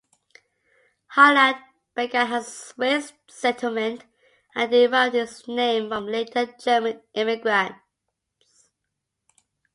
[1.09, 1.57] Highland
[1.95, 4.03] began as a Swiss settlement
[4.55, 7.77] and derived its name from later German immigrants.